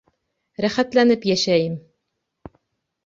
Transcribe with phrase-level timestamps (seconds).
[0.65, 1.77] Рәхәтләнеп йәшәйем!